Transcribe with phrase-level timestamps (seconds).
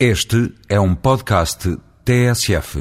[0.00, 1.68] Este é um podcast
[2.04, 2.78] TSF.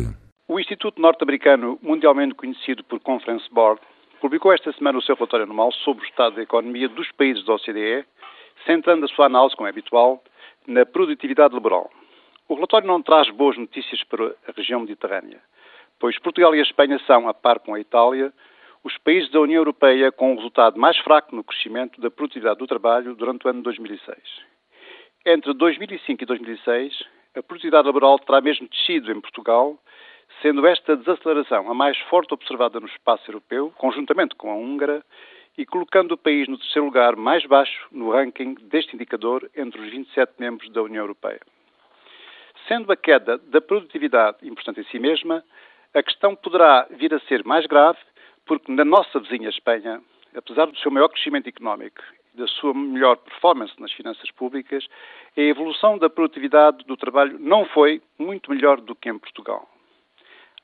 [0.47, 3.79] O Instituto Norte-Americano, mundialmente conhecido por Conference Board,
[4.19, 7.53] publicou esta semana o seu relatório anual sobre o estado da economia dos países da
[7.53, 8.03] OCDE,
[8.65, 10.23] centrando a sua análise, como é habitual,
[10.65, 11.91] na produtividade laboral.
[12.49, 15.39] O relatório não traz boas notícias para a região mediterrânea,
[15.99, 18.33] pois Portugal e a Espanha são, a par com a Itália,
[18.83, 22.65] os países da União Europeia com um resultado mais fraco no crescimento da produtividade do
[22.65, 24.17] trabalho durante o ano 2006.
[25.25, 27.01] Entre 2005 e 2006,
[27.33, 29.79] a produtividade laboral terá mesmo descido em Portugal,
[30.41, 35.01] sendo esta desaceleração a mais forte observada no espaço europeu, conjuntamente com a húngara,
[35.57, 39.89] e colocando o país no terceiro lugar mais baixo no ranking deste indicador entre os
[39.89, 41.39] 27 membros da União Europeia.
[42.67, 45.41] Sendo a queda da produtividade importante em si mesma,
[45.93, 47.99] a questão poderá vir a ser mais grave,
[48.45, 50.01] porque na nossa vizinha Espanha,
[50.35, 54.87] apesar do seu maior crescimento económico da sua melhor performance nas finanças públicas,
[55.37, 59.67] a evolução da produtividade do trabalho não foi muito melhor do que em Portugal.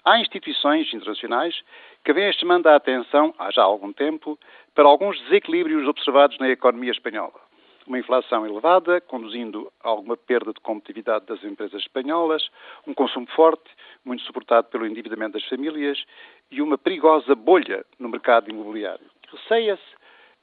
[0.03, 1.61] Há instituições internacionais
[2.03, 4.39] que vêm chamando a atenção, há já algum tempo,
[4.73, 7.39] para alguns desequilíbrios observados na economia espanhola.
[7.85, 12.49] Uma inflação elevada, conduzindo a alguma perda de competitividade das empresas espanholas,
[12.87, 13.69] um consumo forte,
[14.05, 16.03] muito suportado pelo endividamento das famílias
[16.51, 19.05] e uma perigosa bolha no mercado imobiliário.
[19.31, 19.98] Receia-se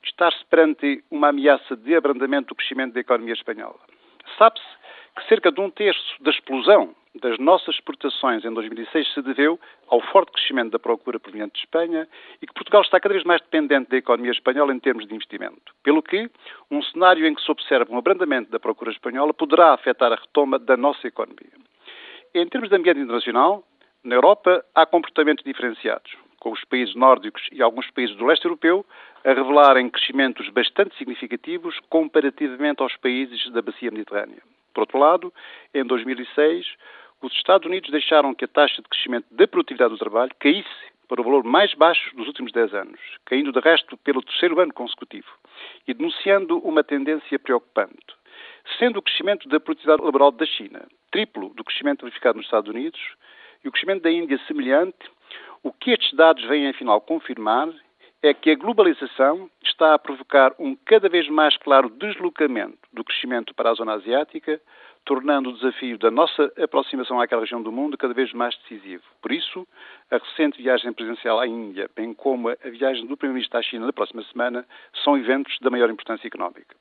[0.07, 3.79] estar-se perante uma ameaça de abrandamento do crescimento da economia espanhola.
[4.39, 4.67] Sabe-se
[5.17, 10.01] que cerca de um terço da explosão das nossas exportações em 2006 se deveu ao
[10.01, 12.07] forte crescimento da procura proveniente de Espanha
[12.43, 15.75] e que Portugal está cada vez mais dependente da economia espanhola em termos de investimento.
[15.83, 16.31] Pelo que,
[16.71, 20.59] um cenário em que se observa um abrandamento da procura espanhola poderá afetar a retoma
[20.59, 21.53] da nossa economia.
[22.35, 23.65] Em termos de ambiente internacional,
[24.05, 28.87] na Europa há comportamentos diferenciados com os países nórdicos e alguns países do leste europeu
[29.25, 34.41] a revelarem crescimentos bastante significativos comparativamente aos países da bacia mediterrânea.
[34.73, 35.35] Por outro lado,
[35.75, 36.65] em 2006,
[37.21, 40.69] os Estados Unidos deixaram que a taxa de crescimento da produtividade do trabalho caísse
[41.09, 44.73] para o valor mais baixo dos últimos 10 anos, caindo de resto pelo terceiro ano
[44.73, 45.27] consecutivo
[45.89, 48.15] e denunciando uma tendência preocupante.
[48.79, 53.01] Sendo o crescimento da produtividade laboral da China triplo do crescimento verificado nos Estados Unidos
[53.65, 54.97] e o crescimento da Índia semelhante,
[55.67, 57.69] o que estes dados vêm, afinal, confirmar
[58.23, 63.53] é que a globalização está a provocar um cada vez mais claro deslocamento do crescimento
[63.53, 64.61] para a zona asiática,
[65.05, 69.03] tornando o desafio da nossa aproximação àquela região do mundo cada vez mais decisivo.
[69.21, 69.67] Por isso,
[70.09, 73.93] a recente viagem presidencial à Índia, bem como a viagem do Primeiro-Ministro à China na
[73.93, 74.65] próxima semana,
[75.03, 76.77] são eventos da maior importância económica.